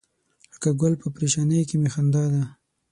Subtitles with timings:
[0.53, 2.43] لکه ګل په پرېشانۍ کې می خندا ده.